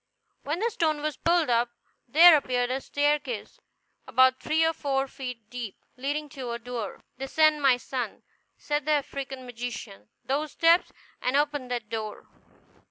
When 0.41 0.57
the 0.57 0.71
stone 0.71 1.03
was 1.03 1.15
pulled 1.15 1.51
up, 1.51 1.69
there 2.07 2.35
appeared 2.35 2.71
a 2.71 2.81
staircase 2.81 3.59
about 4.07 4.39
three 4.41 4.65
or 4.65 4.73
four 4.73 5.07
feet 5.07 5.47
deep, 5.51 5.77
leading 5.95 6.27
to 6.29 6.49
a 6.53 6.57
door. 6.57 7.01
"Descend, 7.19 7.61
my 7.61 7.77
son," 7.77 8.23
said 8.57 8.87
the 8.87 8.93
African 8.93 9.45
magician, 9.45 10.09
"those 10.25 10.53
steps, 10.53 10.91
and 11.21 11.37
open 11.37 11.67
that 11.67 11.87
door. 11.87 12.25